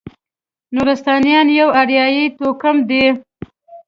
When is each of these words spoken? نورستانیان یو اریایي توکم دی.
نورستانیان 0.75 1.47
یو 1.59 1.69
اریایي 1.81 2.25
توکم 2.37 2.77
دی. 2.89 3.03